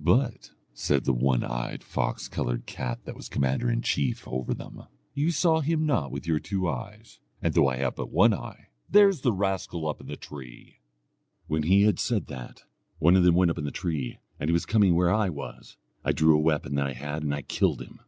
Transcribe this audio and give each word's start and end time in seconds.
'But,' 0.00 0.52
said 0.72 1.04
the 1.04 1.12
one 1.12 1.44
eyed 1.44 1.84
fox 1.84 2.26
coloured 2.26 2.64
cat 2.64 3.00
that 3.04 3.14
was 3.14 3.28
commander 3.28 3.70
in 3.70 3.82
chief 3.82 4.26
over 4.26 4.54
them, 4.54 4.84
'you 5.12 5.30
saw 5.30 5.60
him 5.60 5.84
not 5.84 6.10
with 6.10 6.26
your 6.26 6.38
two 6.38 6.66
eyes, 6.66 7.18
and 7.42 7.52
though 7.52 7.68
I 7.68 7.76
have 7.76 7.94
but 7.96 8.10
one 8.10 8.32
eye, 8.32 8.68
there's 8.88 9.20
the 9.20 9.30
rascal 9.34 9.86
up 9.86 10.00
in 10.00 10.06
the 10.06 10.16
tree.' 10.16 10.78
When 11.48 11.64
he 11.64 11.82
had 11.82 11.98
said 11.98 12.28
that, 12.28 12.62
one 12.98 13.14
of 13.14 13.24
them 13.24 13.34
went 13.34 13.50
up 13.50 13.58
in 13.58 13.64
the 13.64 13.70
tree, 13.70 14.16
and 14.40 14.48
as 14.48 14.48
he 14.48 14.52
was 14.54 14.64
coming 14.64 14.94
where 14.94 15.12
I 15.12 15.28
was, 15.28 15.76
I 16.02 16.12
drew 16.12 16.34
a 16.34 16.40
weapon 16.40 16.74
that 16.76 16.86
I 16.86 16.92
had 16.94 17.22
and 17.22 17.34
I 17.34 17.42
killed 17.42 17.82
him. 17.82 18.00